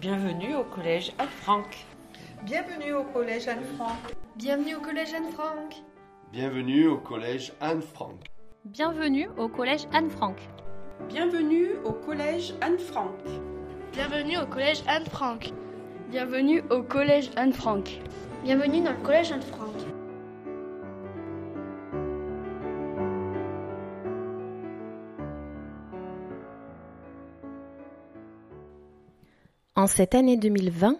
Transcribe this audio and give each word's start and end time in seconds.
Bienvenue 0.00 0.54
au 0.54 0.64
collège 0.64 1.12
Anne-Franck. 1.18 1.84
Bienvenue 2.44 2.94
au 2.94 3.04
collège 3.04 3.48
Anne-Franck. 3.48 3.98
Bienvenue 4.34 4.74
au 4.76 4.80
collège 4.80 5.12
Anne-Franck. 5.12 5.82
Bienvenue 6.32 6.86
au 6.88 6.96
collège 6.96 7.52
Anne-Franck. 7.60 8.14
Bienvenue 8.64 9.28
au 9.36 9.48
collège 9.50 9.86
Anne-Franck. 9.92 10.38
Bienvenue 11.10 11.68
au 11.84 11.92
collège 11.92 12.54
Anne-Franck. 12.62 13.12
Bienvenue 13.92 14.38
au 14.38 14.46
collège 14.46 14.82
Anne-Franck. 14.86 15.52
Bienvenue 16.08 16.62
au 16.70 16.82
collège 16.82 17.30
Anne-Franck. 17.36 18.00
Bienvenue 18.42 18.80
dans 18.80 18.92
le 18.92 19.04
collège 19.04 19.32
Anne-Franck. 19.32 19.89
Cette 29.90 30.14
année 30.14 30.36
2020, 30.36 30.96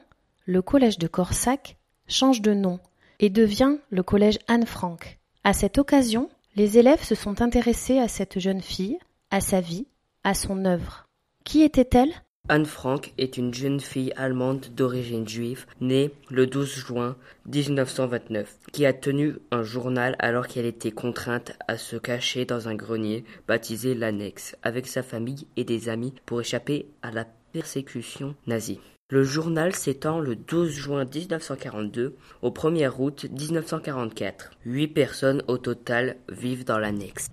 le 0.46 0.62
collège 0.62 0.98
de 0.98 1.06
Corsac 1.06 1.76
change 2.08 2.42
de 2.42 2.54
nom 2.54 2.80
et 3.20 3.30
devient 3.30 3.76
le 3.90 4.02
collège 4.02 4.38
Anne-Franck. 4.48 5.18
À 5.44 5.52
cette 5.52 5.78
occasion, 5.78 6.28
les 6.56 6.76
élèves 6.76 7.02
se 7.02 7.14
sont 7.14 7.40
intéressés 7.40 7.98
à 7.98 8.08
cette 8.08 8.40
jeune 8.40 8.60
fille, 8.60 8.98
à 9.30 9.40
sa 9.40 9.60
vie, 9.60 9.86
à 10.24 10.34
son 10.34 10.64
œuvre. 10.64 11.06
Qui 11.44 11.62
était-elle? 11.62 12.12
Anne 12.48 12.66
Frank 12.66 13.12
est 13.16 13.36
une 13.36 13.54
jeune 13.54 13.78
fille 13.78 14.12
allemande 14.16 14.66
d'origine 14.74 15.28
juive, 15.28 15.66
née 15.80 16.10
le 16.28 16.48
12 16.48 16.74
juin 16.74 17.16
1929, 17.46 18.58
qui 18.72 18.86
a 18.86 18.92
tenu 18.92 19.36
un 19.52 19.62
journal 19.62 20.16
alors 20.18 20.48
qu'elle 20.48 20.66
était 20.66 20.90
contrainte 20.90 21.52
à 21.68 21.78
se 21.78 21.94
cacher 21.96 22.44
dans 22.44 22.66
un 22.66 22.74
grenier 22.74 23.24
baptisé 23.46 23.94
l'Annexe, 23.94 24.56
avec 24.64 24.88
sa 24.88 25.04
famille 25.04 25.46
et 25.56 25.64
des 25.64 25.88
amis 25.88 26.12
pour 26.26 26.40
échapper 26.40 26.88
à 27.02 27.12
la 27.12 27.24
persécution 27.52 28.34
nazie. 28.46 28.80
Le 29.10 29.24
journal 29.24 29.74
s'étend 29.74 30.20
le 30.20 30.36
12 30.36 30.70
juin 30.70 31.04
1942 31.04 32.14
au 32.42 32.50
1er 32.50 32.92
août 32.96 33.26
1944. 33.28 34.52
Huit 34.64 34.86
personnes 34.88 35.42
au 35.48 35.58
total 35.58 36.16
vivent 36.28 36.64
dans 36.64 36.78
l'annexe. 36.78 37.26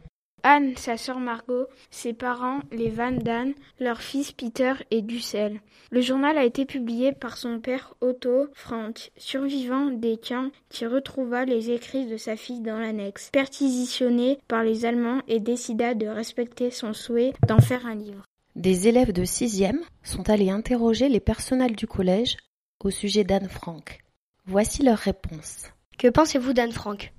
Anne, 0.43 0.77
sa 0.77 0.97
sœur 0.97 1.19
Margot, 1.19 1.67
ses 1.89 2.13
parents, 2.13 2.61
les 2.71 2.89
Van 2.89 3.11
Dan, 3.11 3.53
leur 3.79 4.01
fils 4.01 4.31
Peter 4.31 4.73
et 4.91 5.01
Dussel. 5.01 5.59
Le 5.91 6.01
journal 6.01 6.38
a 6.38 6.45
été 6.45 6.65
publié 6.65 7.11
par 7.11 7.38
son 7.38 7.59
père 7.59 7.95
Otto 8.01 8.47
Frank, 8.53 9.11
survivant 9.17 9.88
des 9.88 10.17
camps 10.17 10.51
qui 10.69 10.85
retrouva 10.85 11.45
les 11.45 11.71
écrits 11.71 12.05
de 12.05 12.17
sa 12.17 12.35
fille 12.35 12.61
dans 12.61 12.79
l'annexe, 12.79 13.29
perquisitionné 13.31 14.39
par 14.47 14.63
les 14.63 14.85
Allemands 14.85 15.21
et 15.27 15.39
décida 15.39 15.93
de 15.93 16.07
respecter 16.07 16.71
son 16.71 16.93
souhait 16.93 17.33
d'en 17.47 17.59
faire 17.59 17.85
un 17.85 17.95
livre. 17.95 18.23
Des 18.58 18.88
élèves 18.88 19.13
de 19.13 19.23
sixième 19.23 19.80
sont 20.02 20.31
allés 20.31 20.50
interroger 20.50 21.09
les 21.09 21.19
personnels 21.19 21.75
du 21.75 21.86
collège 21.86 22.38
au 22.83 22.89
sujet 22.89 23.23
d'Anne 23.23 23.47
Frank. 23.50 24.00
Voici 24.47 24.81
leur 24.81 24.97
réponse. 24.97 25.67
Que 26.00 26.08
pensez-vous 26.08 26.53
d'Anne 26.53 26.72
Frank? 26.72 27.13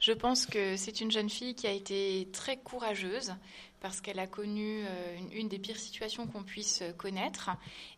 Je 0.00 0.10
pense 0.10 0.44
que 0.44 0.76
c'est 0.76 1.00
une 1.00 1.12
jeune 1.12 1.30
fille 1.30 1.54
qui 1.54 1.68
a 1.68 1.70
été 1.70 2.28
très 2.32 2.56
courageuse 2.56 3.32
parce 3.82 4.00
qu'elle 4.00 4.20
a 4.20 4.28
connu 4.28 4.84
euh, 4.84 5.18
une, 5.32 5.48
des 5.48 5.58
pires 5.58 5.76
situations 5.76 6.26
qu'on 6.26 6.44
puisse 6.44 6.82
connaître. 6.96 7.50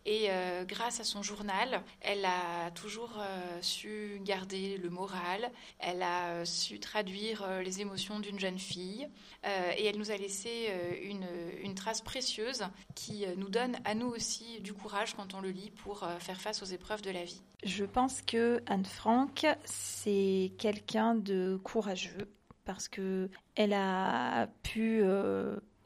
Et 0.07 0.27
euh, 0.31 0.65
grâce 0.65 0.99
à 0.99 1.05
son 1.05 1.23
journal, 1.23 1.83
elle 2.01 2.25
a 2.25 2.71
toujours 2.73 3.19
euh, 3.19 3.59
su 3.61 4.21
garder 4.23 4.79
le 4.79 4.91
moral, 4.91 5.51
elle 5.79 6.03
a 6.03 6.29
euh, 6.29 6.45
su 6.45 6.81
traduire 6.81 7.43
euh, 7.43 7.63
les 7.63 7.81
émotions 7.81 8.21
d'une 8.21 8.39
jeune 8.39 8.59
fille, 8.59 9.09
euh, 9.47 9.73
et 9.77 9.87
elle 9.87 9.99
nous 9.99 10.11
a 10.11 10.17
laissé 10.17 10.73
une, 11.03 11.27
une, 11.63 11.75
trace 11.75 12.01
précieuse 12.01 12.65
qui 12.95 13.25
nous 13.37 13.49
donne 13.49 13.77
à 13.85 13.95
nous 13.95 14.07
aussi 14.07 14.61
du 14.61 14.73
courage 14.73 15.15
quand 15.15 15.35
on 15.35 15.41
le 15.41 15.51
lit 15.51 15.71
pour 15.71 16.09
faire 16.21 16.41
face 16.41 16.63
aux 16.63 16.67
épreuves 16.67 17.03
de 17.03 17.11
la 17.11 17.25
vie. 17.25 17.43
Je 17.65 17.85
pense 17.85 18.23
que 18.23 18.63
Anne 18.67 18.85
Frank, 18.85 19.47
c'est 19.65 20.53
quelqu'un 20.57 21.15
de 21.15 21.59
courageux 21.63 22.31
parce 22.65 22.89
que 22.89 23.29
elle 23.57 23.75
a 23.75 24.47
pu 24.63 25.03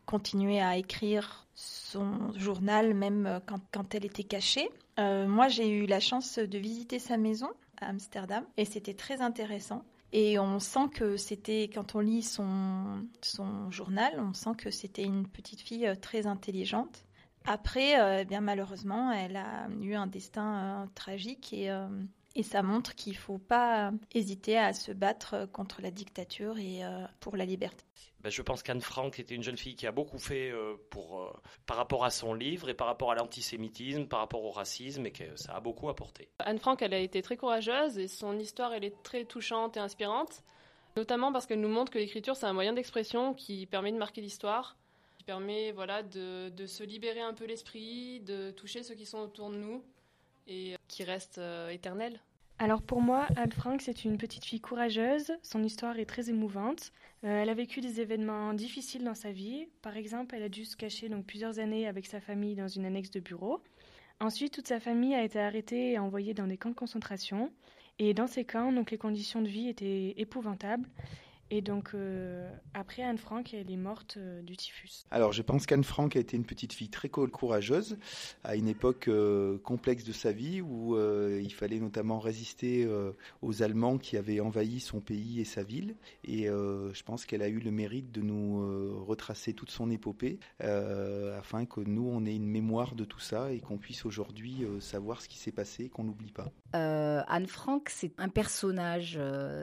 continuer 0.09 0.59
à 0.59 0.79
écrire 0.79 1.47
son 1.55 2.33
journal 2.33 2.95
même 2.95 3.41
quand, 3.47 3.61
quand 3.71 3.95
elle 3.95 4.07
était 4.07 4.25
cachée. 4.25 4.71
Euh, 4.99 5.29
moi, 5.29 5.49
j'ai 5.49 5.69
eu 5.69 5.85
la 5.85 6.01
chance 6.01 6.39
de 6.39 6.59
visiter 6.59 6.99
sa 6.99 7.19
maison 7.19 7.51
à 7.79 7.89
Amsterdam 7.91 8.43
et 8.57 8.65
c'était 8.65 8.95
très 8.95 9.21
intéressant. 9.21 9.85
Et 10.13 10.39
on 10.39 10.61
sent 10.61 10.89
que 10.95 11.19
c'était, 11.19 11.65
quand 11.65 11.95
on 11.95 12.01
lit 12.01 12.23
son, 12.23 13.07
son 13.21 13.71
journal, 13.71 14.15
on 14.19 14.33
sent 14.33 14.53
que 14.57 14.71
c'était 14.71 15.05
une 15.05 15.29
petite 15.29 15.61
fille 15.61 15.87
euh, 15.87 15.95
très 15.95 16.27
intelligente. 16.27 17.05
Après, 17.45 17.99
euh, 17.99 18.25
bien 18.25 18.41
malheureusement, 18.41 19.13
elle 19.13 19.37
a 19.37 19.69
eu 19.81 19.95
un 19.95 20.07
destin 20.07 20.83
euh, 20.83 20.87
tragique 20.95 21.53
et, 21.53 21.71
euh, 21.71 21.89
et, 22.35 22.43
ça 22.43 22.63
montre 22.63 22.95
qu'il 22.95 23.15
ne 23.15 23.19
faut 23.19 23.39
pas 23.39 23.93
hésiter 24.15 24.57
à 24.59 24.73
se 24.73 24.93
battre 24.93 25.49
contre 25.53 25.83
la 25.83 25.91
dictature 25.91 26.59
et 26.59 26.85
euh, 26.85 27.05
pour 27.21 27.37
la 27.37 27.45
liberté. 27.45 27.85
Ben, 28.21 28.31
je 28.31 28.43
pense 28.43 28.65
qu'Anne 28.65 28.81
Frank 28.81 29.19
était 29.21 29.35
une 29.37 29.45
jeune 29.45 29.57
fille 29.57 29.77
qui 29.77 29.87
a 29.87 29.93
beaucoup 29.93 30.19
fait 30.19 30.51
euh, 30.51 30.75
pour, 30.91 31.21
euh, 31.21 31.33
par 31.67 31.77
rapport 31.77 32.05
à 32.05 32.11
son 32.11 32.35
livre 32.35 32.69
et 32.69 32.75
par 32.75 32.89
rapport 32.89 33.13
à 33.13 33.15
l'antisémitisme, 33.15 34.07
par 34.07 34.19
rapport 34.19 34.43
au 34.45 34.51
racisme, 34.51 35.07
et 35.07 35.13
que 35.13 35.37
ça 35.37 35.55
a 35.55 35.61
beaucoup 35.61 35.89
apporté. 35.89 36.29
Anne 36.41 36.59
Frank, 36.59 36.83
elle 36.83 36.95
a 36.95 36.99
été 36.99 37.23
très 37.23 37.37
courageuse 37.37 37.97
et 37.97 38.09
son 38.09 38.37
histoire, 38.39 38.73
elle 38.73 38.85
est 38.85 39.03
très 39.05 39.25
touchante 39.25 39.77
et 39.77 39.81
inspirante, 39.81 40.43
notamment 40.97 41.33
parce 41.33 41.47
qu'elle 41.47 41.61
nous 41.61 41.69
montre 41.69 41.93
que 41.93 41.99
l'écriture, 41.99 42.35
c'est 42.35 42.47
un 42.47 42.53
moyen 42.53 42.73
d'expression 42.73 43.35
qui 43.35 43.67
permet 43.67 43.93
de 43.93 43.99
marquer 43.99 44.21
l'histoire, 44.21 44.77
qui 45.17 45.23
permet 45.23 45.71
voilà, 45.71 46.03
de, 46.03 46.49
de 46.49 46.67
se 46.67 46.83
libérer 46.83 47.21
un 47.21 47.35
peu 47.35 47.45
l'esprit, 47.45 48.19
de 48.21 48.51
toucher 48.51 48.83
ceux 48.83 48.97
qui 48.97 49.07
sont 49.07 49.19
autour 49.19 49.51
de 49.51 49.57
nous 49.57 49.85
et 50.49 50.77
qui 50.89 51.05
restent 51.05 51.39
euh, 51.39 51.69
éternels. 51.71 52.21
Alors 52.59 52.83
pour 52.83 53.01
moi, 53.01 53.29
Anne 53.37 53.53
Frank, 53.53 53.81
c'est 53.81 54.05
une 54.05 54.19
petite 54.19 54.45
fille 54.45 54.61
courageuse, 54.61 55.33
son 55.43 55.63
histoire 55.63 55.97
est 55.99 56.07
très 56.07 56.29
émouvante. 56.29 56.93
Euh, 57.23 57.43
elle 57.43 57.51
a 57.51 57.55
vécu 57.55 57.81
des 57.81 58.01
événements 58.01 58.53
difficiles 58.53 59.05
dans 59.05 59.15
sa 59.15 59.31
vie. 59.31 59.69
Par 59.81 59.97
exemple, 59.97 60.35
elle 60.35 60.43
a 60.43 60.49
dû 60.49 60.65
se 60.65 60.77
cacher 60.77 61.09
donc 61.09 61.25
plusieurs 61.25 61.61
années 61.61 61.87
avec 61.87 62.07
sa 62.07 62.21
famille 62.21 62.57
dans 62.57 62.67
une 62.67 62.85
annexe 62.85 63.13
de 63.13 63.21
bureau. 63.21 63.63
Ensuite, 64.21 64.53
toute 64.53 64.67
sa 64.67 64.81
famille 64.81 65.15
a 65.15 65.23
été 65.23 65.39
arrêtée 65.39 65.93
et 65.93 65.99
envoyée 66.01 66.35
dans 66.35 66.49
des 66.49 66.57
camps 66.57 66.71
de 66.71 66.75
concentration. 66.75 67.53
Et 68.01 68.15
dans 68.15 68.27
ces 68.27 68.45
camps, 68.45 68.73
donc 68.73 68.91
les 68.91 68.99
conditions 68.99 69.43
de 69.43 69.49
vie 69.49 69.69
étaient 69.69 70.15
épouvantables. 70.17 70.89
Et 71.51 71.63
donc, 71.63 71.91
euh, 71.95 72.51
après 72.75 73.03
Anne 73.03 73.17
Frank, 73.17 73.55
elle 73.55 73.71
est 73.71 73.77
morte 73.77 74.17
euh, 74.19 74.43
du 74.43 74.57
typhus. 74.57 75.07
Alors, 75.11 75.33
je 75.33 75.41
pense 75.41 75.65
qu'Anne 75.65 75.85
Frank 75.85 76.15
a 76.15 76.21
été 76.21 76.37
une 76.37 76.45
petite 76.45 76.75
fille 76.75 76.91
très 76.91 77.09
courageuse 77.09 77.97
à 78.45 78.55
une 78.55 78.69
époque 78.69 79.09
euh, 79.09 79.59
complexe 79.59 80.05
de 80.05 80.13
sa 80.13 80.31
vie 80.31 80.61
où 80.61 80.95
euh, 80.95 81.41
il 81.43 81.53
fallait 81.55 81.81
notamment 81.81 82.19
résister 82.19 82.85
euh, 82.85 83.13
aux 83.41 83.63
Allemands 83.63 83.97
qui 83.97 84.19
avaient 84.19 84.41
envahi 84.41 84.81
son 84.81 85.01
pays 85.01 85.41
et 85.41 85.45
sa 85.45 85.63
ville. 85.63 85.95
Et 86.25 86.51
euh, 86.51 86.93
je 86.93 87.03
pense 87.03 87.25
qu'elle 87.25 87.43
a 87.43 87.49
eu 87.49 87.61
le 87.61 87.71
mérite 87.71 88.13
de 88.13 88.21
nous 88.21 88.61
euh, 88.61 88.93
retracer 89.07 89.55
toute 89.55 89.71
son 89.71 89.91
épopée 89.91 90.39
afin 90.61 91.65
que 91.65 91.81
nous, 91.81 92.07
on 92.07 92.27
ait 92.27 92.35
une 92.35 92.47
mémoire 92.47 92.95
de 92.95 93.05
tout 93.05 93.21
ça 93.21 93.53
et 93.53 93.61
qu'on 93.61 93.79
puisse 93.79 94.05
aujourd'hui 94.05 94.67
savoir 94.81 95.23
ce 95.23 95.29
qui 95.29 95.39
s'est 95.39 95.53
passé 95.53 95.85
et 95.85 95.89
qu'on 95.89 96.05
n'oublie 96.05 96.33
pas. 96.33 96.51
Anne 96.73 97.47
Frank, 97.47 97.89
c'est 97.89 98.13
un 98.19 98.29
personnage 98.29 99.19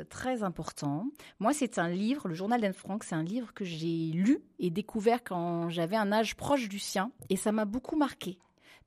très 0.09 0.43
important. 0.43 1.07
Moi, 1.39 1.53
c'est 1.53 1.74
un 1.79 1.89
livre, 1.89 2.27
le 2.27 2.33
journal 2.33 2.61
d'Anne 2.61 2.73
Frank, 2.73 3.03
c'est 3.03 3.15
un 3.15 3.23
livre 3.23 3.53
que 3.53 3.65
j'ai 3.65 4.11
lu 4.11 4.39
et 4.59 4.69
découvert 4.69 5.23
quand 5.23 5.69
j'avais 5.69 5.95
un 5.95 6.11
âge 6.11 6.35
proche 6.35 6.69
du 6.69 6.79
sien. 6.79 7.11
Et 7.29 7.35
ça 7.35 7.51
m'a 7.51 7.65
beaucoup 7.65 7.95
marqué 7.95 8.37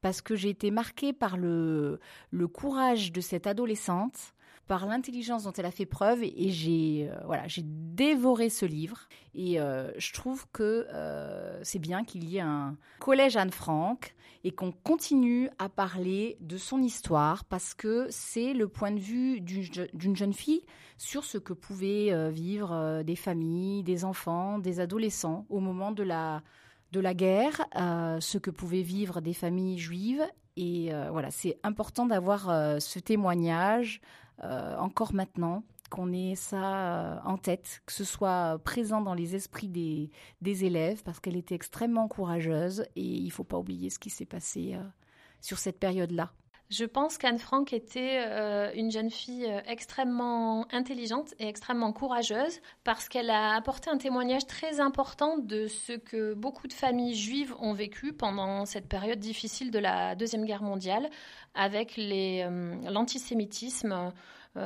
parce 0.00 0.20
que 0.20 0.36
j'ai 0.36 0.50
été 0.50 0.70
marquée 0.70 1.12
par 1.12 1.36
le, 1.36 2.00
le 2.30 2.48
courage 2.48 3.12
de 3.12 3.20
cette 3.20 3.46
adolescente, 3.46 4.34
par 4.68 4.86
l'intelligence 4.86 5.44
dont 5.44 5.52
elle 5.52 5.66
a 5.66 5.70
fait 5.70 5.86
preuve 5.86 6.22
et 6.22 6.50
j'ai 6.50 7.08
euh, 7.10 7.18
voilà, 7.24 7.48
j'ai 7.48 7.62
dévoré 7.64 8.50
ce 8.50 8.66
livre. 8.66 9.08
Et 9.34 9.60
euh, 9.60 9.90
je 9.96 10.12
trouve 10.12 10.46
que 10.52 10.86
euh, 10.92 11.58
c'est 11.64 11.78
bien 11.78 12.04
qu'il 12.04 12.24
y 12.24 12.36
ait 12.36 12.42
un 12.42 12.76
collège 13.00 13.36
Anne 13.36 13.50
Frank 13.50 14.14
et 14.44 14.52
qu'on 14.52 14.70
continue 14.70 15.48
à 15.58 15.68
parler 15.68 16.36
de 16.40 16.58
son 16.58 16.82
histoire 16.82 17.44
parce 17.44 17.74
que 17.74 18.06
c'est 18.10 18.52
le 18.52 18.68
point 18.68 18.92
de 18.92 19.00
vue 19.00 19.40
d'une 19.40 20.14
jeune 20.14 20.34
fille 20.34 20.62
sur 20.96 21.24
ce 21.24 21.38
que 21.38 21.52
pouvaient 21.52 22.30
vivre 22.30 23.02
des 23.02 23.16
familles, 23.16 23.82
des 23.82 24.04
enfants, 24.04 24.58
des 24.60 24.78
adolescents 24.78 25.44
au 25.48 25.58
moment 25.58 25.90
de 25.90 26.04
la 26.04 26.42
de 26.92 27.00
la 27.00 27.14
guerre, 27.14 27.66
ce 27.74 28.38
que 28.38 28.50
pouvaient 28.50 28.82
vivre 28.82 29.20
des 29.20 29.34
familles 29.34 29.78
juives. 29.78 30.24
Et 30.56 30.92
voilà, 31.10 31.32
c'est 31.32 31.58
important 31.64 32.06
d'avoir 32.06 32.80
ce 32.80 32.98
témoignage 33.00 34.00
encore 34.42 35.14
maintenant, 35.14 35.64
qu'on 35.88 36.12
ait 36.12 36.34
ça 36.34 37.16
euh, 37.16 37.18
en 37.24 37.38
tête, 37.38 37.82
que 37.86 37.92
ce 37.92 38.04
soit 38.04 38.58
présent 38.64 39.00
dans 39.00 39.14
les 39.14 39.34
esprits 39.34 39.68
des, 39.68 40.10
des 40.42 40.64
élèves, 40.64 41.02
parce 41.02 41.20
qu'elle 41.20 41.36
était 41.36 41.54
extrêmement 41.54 42.08
courageuse 42.08 42.82
et 42.96 43.02
il 43.02 43.26
ne 43.26 43.30
faut 43.30 43.44
pas 43.44 43.58
oublier 43.58 43.90
ce 43.90 43.98
qui 43.98 44.10
s'est 44.10 44.26
passé 44.26 44.74
euh, 44.74 44.82
sur 45.40 45.58
cette 45.58 45.78
période-là. 45.78 46.32
Je 46.70 46.84
pense 46.84 47.16
qu'Anne 47.16 47.38
Frank 47.38 47.72
était 47.72 48.22
euh, 48.26 48.70
une 48.74 48.90
jeune 48.90 49.10
fille 49.10 49.46
euh, 49.46 49.60
extrêmement 49.66 50.66
intelligente 50.70 51.32
et 51.38 51.48
extrêmement 51.48 51.94
courageuse 51.94 52.60
parce 52.84 53.08
qu'elle 53.08 53.30
a 53.30 53.54
apporté 53.54 53.88
un 53.88 53.96
témoignage 53.96 54.46
très 54.46 54.78
important 54.78 55.38
de 55.38 55.66
ce 55.66 55.94
que 55.94 56.34
beaucoup 56.34 56.68
de 56.68 56.74
familles 56.74 57.14
juives 57.14 57.54
ont 57.58 57.72
vécu 57.72 58.12
pendant 58.12 58.66
cette 58.66 58.86
période 58.86 59.18
difficile 59.18 59.70
de 59.70 59.78
la 59.78 60.14
Deuxième 60.14 60.44
Guerre 60.44 60.62
mondiale 60.62 61.08
avec 61.54 61.98
euh, 61.98 62.74
l'antisémitisme 62.90 64.12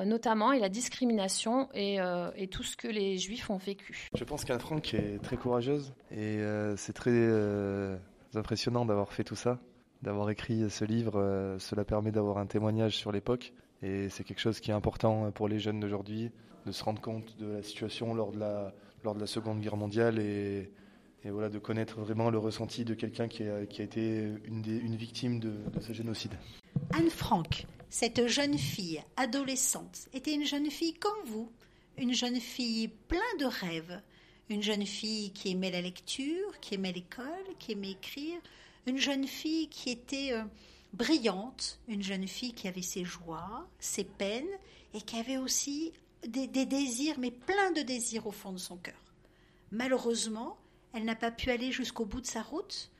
notamment 0.06 0.52
et 0.52 0.58
la 0.58 0.70
discrimination 0.70 1.68
et, 1.74 1.98
et, 2.36 2.48
tout 2.48 2.62
ce 2.62 2.78
que 2.78 2.88
les 2.88 3.18
juifs 3.18 3.50
ont 3.50 3.58
vécu. 3.58 4.08
Je 4.14 4.24
pense 4.24 4.46
qu'Anne 4.46 4.58
Frank 4.58 4.94
est 4.94 5.22
très 5.22 5.36
courageuse 5.36 5.92
et 6.10 6.38
c'est 6.76 6.94
très 6.94 7.12
impressionnant 8.34 8.86
d'avoir 8.86 9.12
fait 9.12 9.24
tout 9.24 9.36
ça 9.36 9.58
d'avoir 10.02 10.30
écrit 10.30 10.68
ce 10.68 10.84
livre, 10.84 11.16
euh, 11.16 11.58
cela 11.58 11.84
permet 11.84 12.10
d'avoir 12.10 12.38
un 12.38 12.46
témoignage 12.46 12.96
sur 12.96 13.12
l'époque. 13.12 13.52
Et 13.82 14.08
c'est 14.08 14.24
quelque 14.24 14.40
chose 14.40 14.60
qui 14.60 14.70
est 14.70 14.74
important 14.74 15.30
pour 15.32 15.48
les 15.48 15.58
jeunes 15.58 15.80
d'aujourd'hui, 15.80 16.30
de 16.66 16.72
se 16.72 16.84
rendre 16.84 17.00
compte 17.00 17.36
de 17.38 17.46
la 17.46 17.62
situation 17.62 18.14
lors 18.14 18.32
de 18.32 18.38
la, 18.38 18.72
lors 19.04 19.14
de 19.14 19.20
la 19.20 19.26
Seconde 19.26 19.60
Guerre 19.60 19.76
mondiale 19.76 20.18
et, 20.18 20.70
voilà, 21.24 21.48
de 21.48 21.58
connaître 21.58 22.00
vraiment 22.00 22.30
le 22.30 22.38
ressenti 22.38 22.84
de 22.84 22.94
quelqu'un 22.94 23.28
qui 23.28 23.44
a, 23.44 23.64
qui 23.66 23.80
a, 23.80 23.84
été 23.84 24.32
une, 24.44 24.60
des, 24.60 24.76
une 24.76 24.96
victime 24.96 25.38
de, 25.38 25.52
de, 25.72 25.80
ce 25.80 25.92
génocide. 25.92 26.32
Anne 26.92 27.10
Frank, 27.10 27.66
cette 27.90 28.26
jeune 28.26 28.58
fille 28.58 29.00
adolescente, 29.16 30.08
était 30.12 30.34
une 30.34 30.44
jeune 30.44 30.70
fille 30.70 30.94
comme 30.94 31.24
vous, 31.26 31.50
une 31.96 32.12
jeune 32.12 32.40
fille 32.40 32.88
plein 32.88 33.18
de 33.38 33.44
rêves, 33.44 34.00
une 34.48 34.62
jeune 34.62 34.84
fille 34.84 35.30
qui 35.32 35.52
aimait 35.52 35.70
la 35.70 35.80
lecture, 35.80 36.58
qui 36.60 36.74
aimait 36.74 36.92
l'école, 36.92 37.26
qui 37.58 37.72
aimait 37.72 37.92
écrire, 37.92 38.38
une 38.86 38.98
jeune 38.98 39.26
fille 39.26 39.68
qui 39.68 39.90
était 39.90 40.32
euh, 40.32 40.42
brillante, 40.92 41.80
une 41.88 42.02
jeune 42.02 42.26
fille 42.26 42.52
qui 42.52 42.68
avait 42.68 42.82
ses 42.82 43.04
joies, 43.04 43.66
ses 43.78 44.04
peines, 44.04 44.44
et 44.94 45.00
qui 45.00 45.16
avait 45.16 45.38
aussi 45.38 45.92
des, 46.26 46.46
désirs, 46.66 47.18
mais 47.18 47.30
plein 47.30 47.72
de 47.72 47.82
désirs 47.82 48.26
au 48.26 48.30
fond 48.30 48.52
de 48.52 48.58
son 48.58 48.76
cœur. 48.76 49.00
Malheureusement, 49.70 50.58
elle 50.92 51.04
n'a 51.04 51.16
pas 51.16 51.30
pu 51.30 51.50
aller 51.50 51.72
jusqu'au 51.72 52.04
bout 52.04 52.20
de 52.20 52.26
sa 52.26 52.42
route, 52.42 52.90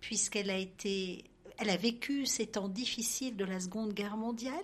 puisqu'elle 0.00 0.50
a 0.50 0.58
été, 0.58 1.24
elle 1.58 1.70
a 1.70 1.76
vécu 1.76 2.26
ces 2.26 2.46
temps 2.46 2.68
difficiles 2.68 3.36
de 3.36 3.44
la 3.44 3.60
Seconde 3.60 3.92
Guerre 3.92 4.16
mondiale, 4.16 4.54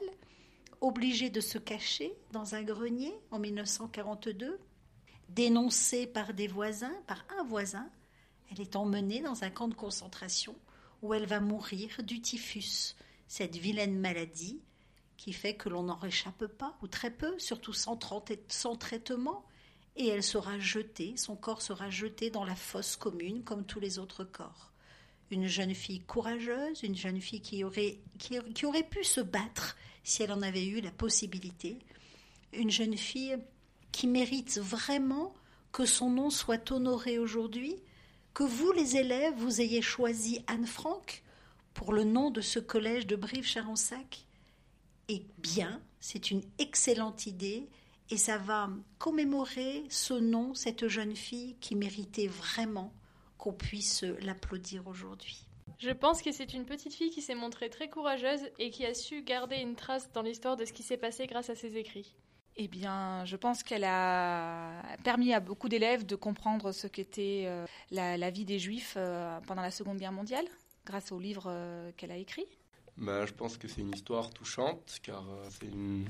obligée 0.80 1.30
de 1.30 1.40
se 1.40 1.58
cacher 1.58 2.12
dans 2.32 2.56
un 2.56 2.62
grenier 2.62 3.14
en 3.30 3.38
1942, 3.38 4.58
dénoncée 5.28 6.06
par 6.06 6.34
des 6.34 6.48
voisins, 6.48 6.94
par 7.06 7.24
un 7.38 7.44
voisin, 7.44 7.88
elle 8.52 8.60
est 8.60 8.76
emmenée 8.76 9.20
dans 9.20 9.44
un 9.44 9.50
camp 9.50 9.68
de 9.68 9.74
concentration 9.74 10.54
où 11.00 11.14
elle 11.14 11.26
va 11.26 11.40
mourir 11.40 11.88
du 12.02 12.20
typhus, 12.20 12.94
cette 13.26 13.56
vilaine 13.56 13.98
maladie 13.98 14.60
qui 15.16 15.32
fait 15.32 15.54
que 15.54 15.68
l'on 15.68 15.84
n'en 15.84 15.96
réchappe 15.96 16.46
pas, 16.46 16.76
ou 16.82 16.88
très 16.88 17.10
peu, 17.10 17.38
surtout 17.38 17.72
sans, 17.72 17.96
traitement, 17.96 19.44
et 19.96 20.08
elle 20.08 20.22
sera 20.22 20.58
jetée, 20.58 21.16
son 21.16 21.36
corps 21.36 21.62
sera 21.62 21.90
jeté 21.90 22.30
dans 22.30 22.44
la 22.44 22.56
fosse 22.56 22.96
commune 22.96 23.44
comme 23.44 23.64
tous 23.64 23.78
les 23.78 23.98
autres 23.98 24.24
corps. 24.24 24.72
Une 25.30 25.46
jeune 25.46 25.74
fille 25.74 26.00
courageuse, 26.00 26.82
une 26.82 26.96
jeune 26.96 27.20
fille 27.20 27.40
qui 27.40 27.62
aurait, 27.62 28.00
qui 28.18 28.66
aurait 28.66 28.88
pu 28.88 29.04
se 29.04 29.20
battre 29.20 29.76
si 30.02 30.22
elle 30.22 30.32
en 30.32 30.42
avait 30.42 30.66
eu 30.66 30.80
la 30.80 30.90
possibilité, 30.90 31.78
une 32.52 32.70
jeune 32.70 32.96
fille 32.96 33.38
qui 33.92 34.08
mérite 34.08 34.58
vraiment 34.58 35.32
que 35.70 35.86
son 35.86 36.10
nom 36.10 36.30
soit 36.30 36.70
honoré 36.70 37.18
aujourd'hui, 37.18 37.76
que 38.34 38.42
vous, 38.42 38.72
les 38.72 38.96
élèves, 38.96 39.34
vous 39.36 39.60
ayez 39.60 39.82
choisi 39.82 40.42
Anne 40.46 40.66
Frank 40.66 41.22
pour 41.74 41.92
le 41.92 42.04
nom 42.04 42.30
de 42.30 42.40
ce 42.40 42.58
collège 42.58 43.06
de 43.06 43.16
Brive-Charensac 43.16 44.26
est 45.08 45.24
bien, 45.38 45.80
c'est 46.00 46.30
une 46.30 46.42
excellente 46.58 47.26
idée 47.26 47.68
et 48.10 48.16
ça 48.16 48.38
va 48.38 48.70
commémorer 48.98 49.84
ce 49.88 50.14
nom, 50.14 50.54
cette 50.54 50.88
jeune 50.88 51.16
fille 51.16 51.56
qui 51.60 51.74
méritait 51.74 52.26
vraiment 52.26 52.92
qu'on 53.38 53.52
puisse 53.52 54.02
l'applaudir 54.20 54.86
aujourd'hui. 54.86 55.46
Je 55.78 55.90
pense 55.90 56.22
que 56.22 56.30
c'est 56.30 56.54
une 56.54 56.64
petite 56.64 56.94
fille 56.94 57.10
qui 57.10 57.22
s'est 57.22 57.34
montrée 57.34 57.70
très 57.70 57.88
courageuse 57.88 58.42
et 58.58 58.70
qui 58.70 58.86
a 58.86 58.94
su 58.94 59.22
garder 59.22 59.56
une 59.56 59.74
trace 59.74 60.12
dans 60.12 60.22
l'histoire 60.22 60.56
de 60.56 60.64
ce 60.64 60.72
qui 60.72 60.82
s'est 60.82 60.96
passé 60.96 61.26
grâce 61.26 61.50
à 61.50 61.54
ses 61.54 61.76
écrits. 61.76 62.14
Eh 62.56 62.68
bien, 62.68 63.24
je 63.24 63.36
pense 63.36 63.62
qu'elle 63.62 63.84
a 63.84 64.82
permis 65.04 65.32
à 65.32 65.40
beaucoup 65.40 65.70
d'élèves 65.70 66.04
de 66.04 66.16
comprendre 66.16 66.72
ce 66.72 66.86
qu'était 66.86 67.44
euh, 67.46 67.64
la, 67.90 68.30
vie 68.30 68.44
des 68.44 68.58
Juifs 68.58 68.94
euh, 68.96 69.38
pendant 69.46 69.62
la 69.62 69.70
Seconde 69.70 69.96
Guerre 69.96 70.12
mondiale, 70.12 70.44
grâce 70.84 71.12
au 71.12 71.18
livre 71.18 71.44
euh, 71.46 71.90
qu'elle 71.96 72.12
a 72.12 72.16
écrit. 72.16 72.44
Bah, 72.98 73.24
je 73.24 73.32
pense 73.32 73.56
que 73.56 73.68
c'est 73.68 73.80
une 73.80 73.94
histoire 73.94 74.28
touchante, 74.30 74.98
car 75.02 75.24
c'est 75.48 75.66
une, 75.66 76.04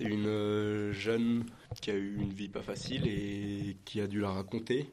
une 0.00 0.90
jeune 0.90 1.46
qui 1.80 1.92
a 1.92 1.94
eu 1.94 2.16
une 2.16 2.32
vie 2.32 2.48
pas 2.48 2.62
facile 2.62 3.06
et 3.06 3.76
qui 3.84 4.00
a 4.00 4.08
dû 4.08 4.18
la 4.18 4.30
raconter. 4.30 4.90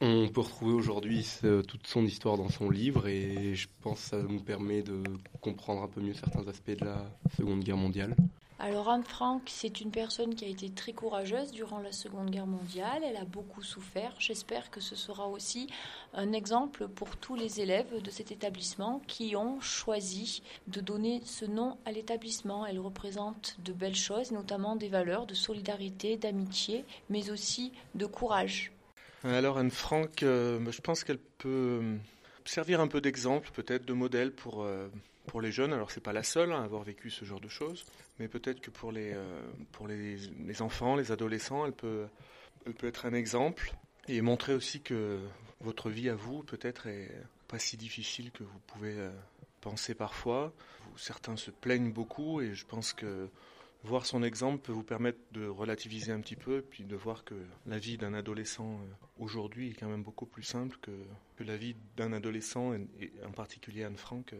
On 0.00 0.28
peut 0.28 0.42
retrouver 0.42 0.72
aujourd'hui 0.72 1.26
toute 1.66 1.86
son 1.86 2.04
histoire 2.04 2.36
dans 2.36 2.48
son 2.48 2.70
livre 2.70 3.08
et 3.08 3.56
je 3.56 3.68
pense 3.80 4.02
que 4.02 4.08
ça 4.10 4.22
nous 4.22 4.40
permet 4.40 4.82
de 4.82 5.02
comprendre 5.40 5.82
un 5.82 5.88
peu 5.88 6.00
mieux 6.00 6.14
certains 6.14 6.46
aspects 6.46 6.78
de 6.78 6.84
la 6.84 7.04
Seconde 7.36 7.64
Guerre 7.64 7.76
mondiale. 7.76 8.14
Alors 8.60 8.88
Anne 8.88 9.02
Frank, 9.02 9.42
c'est 9.46 9.80
une 9.80 9.90
personne 9.90 10.36
qui 10.36 10.44
a 10.44 10.48
été 10.48 10.70
très 10.70 10.92
courageuse 10.92 11.50
durant 11.50 11.80
la 11.80 11.90
Seconde 11.90 12.30
Guerre 12.30 12.46
mondiale. 12.46 13.02
Elle 13.04 13.16
a 13.16 13.24
beaucoup 13.24 13.62
souffert. 13.62 14.14
J'espère 14.20 14.70
que 14.70 14.80
ce 14.80 14.94
sera 14.94 15.26
aussi 15.26 15.66
un 16.12 16.32
exemple 16.32 16.86
pour 16.86 17.16
tous 17.16 17.34
les 17.34 17.60
élèves 17.60 18.00
de 18.00 18.10
cet 18.10 18.30
établissement 18.30 19.02
qui 19.08 19.34
ont 19.34 19.60
choisi 19.60 20.42
de 20.68 20.80
donner 20.80 21.20
ce 21.24 21.44
nom 21.44 21.76
à 21.84 21.90
l'établissement. 21.90 22.64
Elle 22.64 22.78
représente 22.78 23.56
de 23.58 23.72
belles 23.72 23.96
choses, 23.96 24.30
notamment 24.30 24.76
des 24.76 24.88
valeurs 24.88 25.26
de 25.26 25.34
solidarité, 25.34 26.16
d'amitié, 26.16 26.84
mais 27.10 27.30
aussi 27.30 27.72
de 27.96 28.06
courage. 28.06 28.70
Alors 29.24 29.58
Anne 29.58 29.72
Frank, 29.72 30.22
euh, 30.22 30.60
je 30.70 30.80
pense 30.80 31.02
qu'elle 31.02 31.18
peut 31.18 31.80
euh, 31.82 31.96
servir 32.44 32.80
un 32.80 32.86
peu 32.86 33.00
d'exemple, 33.00 33.50
peut-être 33.52 33.84
de 33.84 33.94
modèle 33.94 34.32
pour... 34.32 34.64
Pour 35.26 35.40
les 35.40 35.52
jeunes, 35.52 35.72
alors 35.72 35.90
c'est 35.90 36.02
pas 36.02 36.12
la 36.12 36.22
seule 36.22 36.52
à 36.52 36.62
avoir 36.62 36.82
vécu 36.82 37.10
ce 37.10 37.24
genre 37.24 37.40
de 37.40 37.48
choses, 37.48 37.84
mais 38.18 38.28
peut-être 38.28 38.60
que 38.60 38.70
pour 38.70 38.92
les, 38.92 39.12
euh, 39.14 39.42
pour 39.72 39.88
les, 39.88 40.60
enfants, 40.60 40.96
les 40.96 41.12
adolescents, 41.12 41.64
elle 41.64 41.72
peut, 41.72 42.06
peut 42.76 42.86
être 42.86 43.06
un 43.06 43.14
exemple 43.14 43.74
et 44.06 44.20
montrer 44.20 44.54
aussi 44.54 44.80
que 44.82 45.18
votre 45.60 45.90
vie 45.90 46.10
à 46.10 46.14
vous 46.14 46.42
peut-être 46.42 46.86
est 46.86 47.10
pas 47.48 47.58
si 47.58 47.76
difficile 47.76 48.30
que 48.32 48.44
vous 48.44 48.58
pouvez 48.66 48.94
euh, 48.98 49.10
penser 49.60 49.94
parfois. 49.94 50.52
Certains 50.96 51.36
se 51.36 51.50
plaignent 51.50 51.92
beaucoup 51.92 52.40
et 52.40 52.54
je 52.54 52.66
pense 52.66 52.92
que 52.92 53.28
voir 53.82 54.06
son 54.06 54.22
exemple 54.22 54.58
peut 54.58 54.72
vous 54.72 54.84
permettre 54.84 55.18
de 55.32 55.46
relativiser 55.46 56.12
un 56.12 56.20
petit 56.20 56.36
peu 56.36 56.58
et 56.58 56.62
puis 56.62 56.84
de 56.84 56.96
voir 56.96 57.24
que 57.24 57.34
la 57.66 57.78
vie 57.78 57.96
d'un 57.96 58.14
adolescent 58.14 58.74
euh, 58.74 58.86
aujourd'hui 59.18 59.70
est 59.70 59.74
quand 59.74 59.88
même 59.88 60.02
beaucoup 60.02 60.26
plus 60.26 60.42
simple 60.42 60.76
que, 60.82 60.92
que 61.36 61.44
la 61.44 61.56
vie 61.56 61.76
d'un 61.96 62.12
adolescent 62.12 62.74
et 62.74 63.12
en 63.26 63.32
particulier 63.32 63.84
Anne 63.84 63.96
Frank 63.96 64.34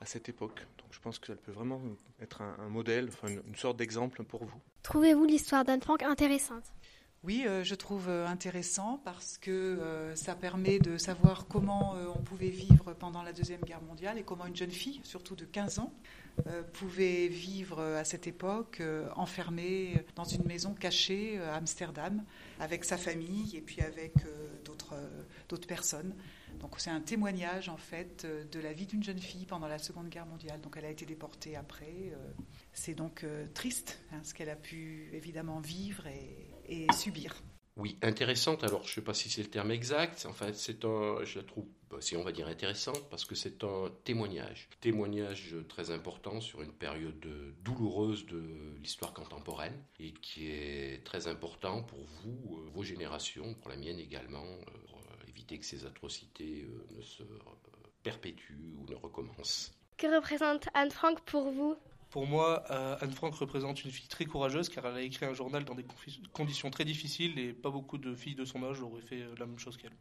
à 0.00 0.06
cette 0.06 0.28
époque. 0.28 0.66
Donc 0.78 0.88
je 0.90 1.00
pense 1.00 1.18
qu'elle 1.18 1.38
peut 1.38 1.52
vraiment 1.52 1.80
être 2.20 2.42
un, 2.42 2.68
modèle, 2.68 3.08
enfin 3.08 3.28
une, 3.28 3.56
sorte 3.56 3.76
d'exemple 3.76 4.24
pour 4.24 4.44
vous. 4.44 4.60
Trouvez-vous 4.82 5.24
l'histoire 5.24 5.64
d'Anne 5.64 5.80
Frank 5.80 6.02
intéressante? 6.02 6.64
Oui, 7.24 7.44
euh, 7.44 7.64
je 7.64 7.74
trouve 7.74 8.08
euh, 8.08 8.26
intéressant 8.26 9.00
parce 9.04 9.36
que 9.36 9.50
euh, 9.50 10.14
ça 10.14 10.36
permet 10.36 10.78
de 10.78 10.96
savoir 10.96 11.48
comment 11.48 11.96
on 12.14 12.22
pouvait 12.22 12.50
vivre 12.50 12.92
pendant 12.92 13.22
la 13.22 13.32
Deuxième 13.32 13.62
Guerre 13.62 13.82
mondiale 13.82 14.18
et 14.18 14.22
comment 14.22 14.46
une 14.46 14.54
jeune 14.54 14.70
fille, 14.70 15.00
surtout 15.02 15.34
de 15.34 15.44
15 15.44 15.80
ans, 15.80 15.92
pouvait 16.74 17.28
vivre 17.28 17.80
à 17.80 18.04
cette 18.04 18.26
époque 18.26 18.82
enfermée 19.16 20.04
dans 20.16 20.24
une 20.24 20.44
maison 20.44 20.74
cachée 20.74 21.40
à 21.40 21.54
Amsterdam 21.54 22.22
avec 22.60 22.84
sa 22.84 22.98
famille 22.98 23.56
et 23.56 23.62
puis 23.62 23.80
avec 23.80 24.12
d'autres 24.66 25.66
personnes. 25.66 26.14
Donc 26.60 26.74
c'est 26.78 26.90
un 26.90 27.00
témoignage 27.00 27.68
en 27.68 27.76
fait 27.76 28.24
euh, 28.24 28.44
de 28.44 28.60
la 28.60 28.72
vie 28.72 28.86
d'une 28.86 29.02
jeune 29.02 29.18
fille 29.18 29.46
pendant 29.46 29.68
la 29.68 29.78
Seconde 29.78 30.08
Guerre 30.08 30.26
mondiale. 30.26 30.60
Donc 30.60 30.76
elle 30.76 30.84
a 30.84 30.90
été 30.90 31.06
déportée 31.06 31.56
après. 31.56 32.12
Euh, 32.12 32.16
c'est 32.72 32.94
donc 32.94 33.24
euh, 33.24 33.46
triste 33.54 34.00
hein, 34.12 34.20
ce 34.22 34.34
qu'elle 34.34 34.50
a 34.50 34.56
pu 34.56 35.10
évidemment 35.12 35.60
vivre 35.60 36.06
et, 36.68 36.86
subir. 36.92 37.34
Oui, 37.76 37.96
intéressante. 38.02 38.64
Alors, 38.64 38.82
je 38.84 38.90
ne 38.90 38.94
sais 38.94 39.00
pas 39.02 39.14
si 39.14 39.28
c'est 39.28 39.42
le 39.42 39.50
terme 39.50 39.70
exact. 39.70 40.26
Enfin, 40.28 40.46
c'est 40.54 40.84
un, 40.84 41.22
je 41.24 41.38
la 41.38 41.44
trouve, 41.44 41.66
bah, 41.90 41.98
si 42.00 42.16
on 42.16 42.24
va 42.24 42.32
dire 42.32 42.48
intéressante, 42.48 43.08
parce 43.10 43.24
que 43.24 43.34
c'est 43.34 43.62
un 43.62 43.92
témoignage, 44.02 44.68
témoignage 44.80 45.54
très 45.68 45.90
important 45.90 46.40
sur 46.40 46.62
une 46.62 46.72
période 46.72 47.24
douloureuse 47.62 48.26
de 48.26 48.42
l'histoire 48.80 49.12
contemporaine 49.12 49.78
et 50.00 50.12
qui 50.12 50.48
est 50.48 51.04
très 51.04 51.28
important 51.28 51.82
pour 51.82 52.00
vous, 52.00 52.64
vos 52.74 52.82
générations, 52.82 53.54
pour 53.54 53.68
la 53.68 53.76
mienne 53.76 53.98
également, 54.00 54.46
éviter 55.46 55.58
que 55.58 55.64
ces 55.64 55.84
atrocités 55.84 56.64
euh, 56.64 56.96
ne 56.96 57.02
se 57.02 57.22
perpétuent 58.02 58.74
ou 58.78 58.90
ne 58.90 58.94
recommencent. 58.94 59.72
Que 59.96 60.14
représente 60.14 60.68
Anne 60.74 60.90
Frank 60.90 61.20
pour 61.22 61.50
vous? 61.50 61.76
Pour 62.10 62.26
moi, 62.26 62.64
euh, 62.70 62.96
Anne 63.00 63.12
Frank 63.12 63.34
représente 63.34 63.84
une 63.84 63.90
fille 63.90 64.08
très 64.08 64.26
courageuse 64.26 64.68
car 64.68 64.86
elle 64.86 64.96
a 64.96 65.00
écrit 65.00 65.26
un 65.26 65.34
journal 65.34 65.64
dans 65.64 65.74
des 65.74 65.84
conditions 66.32 66.70
très 66.70 66.84
difficiles 66.84 67.38
et 67.38 67.52
pas 67.52 67.70
beaucoup 67.70 67.98
de 67.98 68.14
filles 68.14 68.34
de 68.34 68.44
son 68.44 68.62
âge 68.64 68.80
auraient 68.80 69.02
fait 69.02 69.22
euh, 69.22 69.34
la 69.38 69.46
même 69.46 69.58
chose 69.58 69.76
qu'elle. 69.76 69.92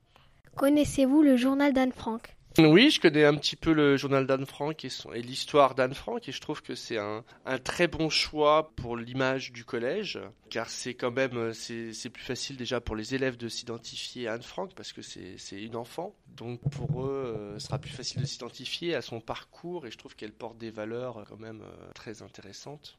Connaissez-vous 0.55 1.21
le 1.21 1.37
journal 1.37 1.73
d'Anne 1.73 1.91
Frank? 1.91 2.35
Oui, 2.57 2.89
je 2.89 3.01
connais 3.01 3.25
un 3.25 3.35
petit 3.35 3.57
peu 3.57 3.73
le 3.73 3.97
journal 3.97 4.25
d'Anne 4.25 4.45
Frank 4.45 4.85
et, 4.85 4.89
et 5.13 5.21
l'histoire 5.21 5.75
d'Anne 5.75 5.93
Frank 5.93 6.27
et 6.29 6.31
je 6.31 6.39
trouve 6.39 6.61
que 6.61 6.73
c'est 6.73 6.97
un, 6.97 7.25
un, 7.45 7.57
très 7.57 7.87
bon 7.87 8.09
choix 8.09 8.71
pour 8.77 8.95
l'image 8.95 9.51
du 9.51 9.65
collège 9.65 10.19
car 10.49 10.69
c'est 10.69 10.93
quand 10.93 11.11
même 11.11 11.53
c'est 11.53 12.09
plus 12.09 12.23
facile 12.23 12.55
déjà 12.55 12.79
pour 12.79 12.95
les 12.95 13.13
élèves 13.13 13.35
de 13.35 13.49
s'identifier 13.49 14.29
à 14.29 14.33
Anne 14.33 14.41
Frank 14.41 14.71
parce 14.73 14.93
que 14.93 15.01
c'est 15.01 15.61
une 15.61 15.75
enfant. 15.75 16.15
Donc 16.37 16.61
pour 16.71 17.03
eux 17.03 17.35
euh, 17.35 17.59
ce 17.59 17.65
sera 17.67 17.77
plus 17.77 17.91
facile 17.91 18.21
de 18.21 18.25
s'identifier 18.25 18.95
à 18.95 19.01
son 19.01 19.19
parcours 19.19 19.85
et 19.85 19.91
je 19.91 19.97
trouve 19.97 20.15
qu'elle 20.15 20.31
porte 20.31 20.57
des 20.57 20.71
valeurs 20.71 21.25
quand 21.27 21.39
même 21.39 21.61
euh, 21.61 21.91
très 21.93 22.21
intéressantes. 22.21 22.97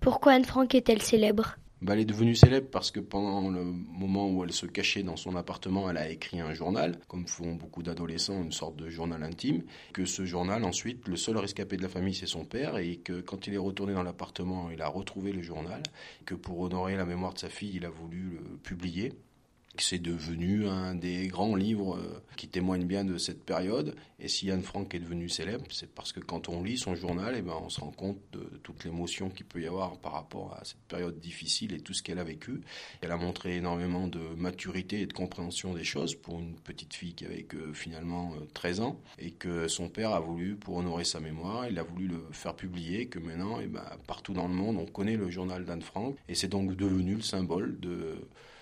Pourquoi 0.00 0.32
Anne 0.32 0.44
Frank 0.44 0.74
est-elle 0.74 1.02
célèbre? 1.02 1.56
Bah, 1.80 1.92
elle 1.92 2.00
est 2.00 2.04
devenue 2.04 2.34
célèbre 2.34 2.68
parce 2.70 2.90
que 2.90 2.98
pendant 2.98 3.50
le 3.50 3.62
moment 3.62 4.28
où 4.30 4.42
elle 4.42 4.52
se 4.52 4.66
cachait 4.66 5.04
dans 5.04 5.16
son 5.16 5.36
appartement, 5.36 5.88
elle 5.88 5.96
a 5.96 6.08
écrit 6.10 6.40
un 6.40 6.52
journal, 6.52 6.98
comme 7.06 7.26
font 7.26 7.54
beaucoup 7.54 7.82
d'adolescents, 7.82 8.42
une 8.42 8.52
sorte 8.52 8.76
de 8.76 8.88
journal 8.88 9.22
intime. 9.22 9.62
Que 9.92 10.04
ce 10.04 10.24
journal, 10.24 10.64
ensuite, 10.64 11.06
le 11.06 11.16
seul 11.16 11.36
rescapé 11.36 11.76
de 11.76 11.82
la 11.82 11.88
famille, 11.88 12.14
c'est 12.14 12.26
son 12.26 12.44
père, 12.44 12.78
et 12.78 12.96
que 12.96 13.20
quand 13.20 13.46
il 13.46 13.54
est 13.54 13.58
retourné 13.58 13.94
dans 13.94 14.02
l'appartement, 14.02 14.70
il 14.70 14.82
a 14.82 14.88
retrouvé 14.88 15.32
le 15.32 15.42
journal, 15.42 15.82
que 16.26 16.34
pour 16.34 16.58
honorer 16.60 16.96
la 16.96 17.04
mémoire 17.04 17.34
de 17.34 17.38
sa 17.38 17.48
fille, 17.48 17.72
il 17.74 17.84
a 17.84 17.90
voulu 17.90 18.40
le 18.42 18.56
publier 18.56 19.12
c'est 19.82 19.98
devenu 19.98 20.66
un 20.66 20.94
des 20.94 21.28
grands 21.28 21.54
livres 21.54 21.96
euh, 21.96 22.22
qui 22.36 22.48
témoignent 22.48 22.86
bien 22.86 23.04
de 23.04 23.18
cette 23.18 23.44
période. 23.44 23.94
Et 24.20 24.28
si 24.28 24.50
Anne 24.50 24.62
Frank 24.62 24.92
est 24.94 24.98
devenu 24.98 25.28
célèbre, 25.28 25.64
c'est 25.70 25.92
parce 25.92 26.12
que 26.12 26.20
quand 26.20 26.48
on 26.48 26.62
lit 26.62 26.76
son 26.76 26.94
journal, 26.94 27.34
eh 27.36 27.42
ben, 27.42 27.54
on 27.62 27.68
se 27.68 27.80
rend 27.80 27.90
compte 27.90 28.18
de, 28.32 28.40
toute 28.62 28.84
l'émotion 28.84 29.30
qu'il 29.30 29.46
peut 29.46 29.60
y 29.60 29.66
avoir 29.66 29.96
par 29.98 30.12
rapport 30.12 30.56
à 30.60 30.64
cette 30.64 30.80
période 30.88 31.18
difficile 31.20 31.72
et 31.72 31.80
tout 31.80 31.94
ce 31.94 32.02
qu'elle 32.02 32.18
a 32.18 32.24
vécu. 32.24 32.60
Elle 33.00 33.12
a 33.12 33.16
montré 33.16 33.56
énormément 33.56 34.08
de 34.08 34.20
maturité 34.36 35.00
et 35.00 35.06
de 35.06 35.12
compréhension 35.12 35.72
des 35.74 35.84
choses 35.84 36.14
pour 36.14 36.40
une 36.40 36.54
petite 36.54 36.94
fille 36.94 37.14
qui 37.14 37.24
avait 37.24 37.44
que 37.44 37.72
finalement 37.72 38.32
13 38.54 38.80
euh, 38.80 38.82
ans 38.84 39.00
et 39.18 39.30
que 39.30 39.68
son 39.68 39.88
père 39.88 40.10
a 40.10 40.20
voulu, 40.20 40.56
pour 40.56 40.76
honorer 40.76 41.04
sa 41.04 41.20
mémoire, 41.20 41.68
il 41.68 41.78
a 41.78 41.82
voulu 41.82 42.08
le 42.08 42.24
faire 42.32 42.54
publier, 42.54 43.06
que 43.06 43.18
maintenant, 43.18 43.58
eh 43.60 43.66
ben, 43.66 43.84
partout 44.06 44.32
dans 44.32 44.48
le 44.48 44.54
monde, 44.54 44.76
on 44.78 44.86
connaît 44.86 45.16
le 45.16 45.30
journal 45.30 45.64
d'Anne 45.64 45.82
Frank 45.82 46.16
et 46.28 46.34
c'est 46.34 46.48
donc 46.48 46.74
devenu 46.76 47.14
le 47.14 47.22
symbole 47.22 47.78
de 47.80 48.16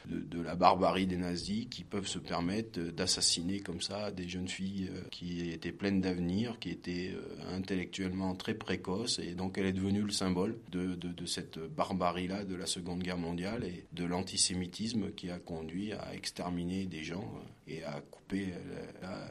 de, 0.07 0.41
la 0.41 0.55
barbarie 0.55 1.07
des 1.07 1.17
nazis 1.17 1.67
qui 1.69 1.83
peuvent 1.83 2.07
se 2.07 2.19
permettre 2.19 2.81
d'assassiner 2.81 3.61
comme 3.61 3.81
ça 3.81 4.11
des 4.11 4.29
jeunes 4.29 4.49
filles 4.49 4.91
euh, 4.93 5.03
qui 5.11 5.51
étaient 5.51 5.73
pleines 5.73 6.01
d'avenir, 6.01 6.59
qui 6.61 6.71
étaient 6.71 7.13
euh, 7.15 7.57
intellectuellement 7.57 8.35
très 8.35 8.55
précoces. 8.55 9.19
Et 9.19 9.35
donc 9.35 9.59
elle 9.59 9.67
est 9.67 9.73
devenue 9.73 10.03
le 10.03 10.13
symbole 10.13 10.59
de, 10.71 10.97
cette 11.27 11.59
barbarie-là 11.59 12.45
de 12.45 12.55
la 12.55 12.67
Seconde 12.67 13.03
Guerre 13.03 13.19
mondiale 13.19 13.65
et 13.65 13.85
de 13.93 14.05
l'antisémitisme 14.05 15.11
qui 15.11 15.31
a 15.31 15.39
conduit 15.39 15.93
à 15.93 16.15
exterminer 16.15 16.87
des 16.87 17.03
gens 17.03 17.25
euh, 17.25 17.73
et 17.73 17.83
à 17.83 18.01
couper 18.01 18.53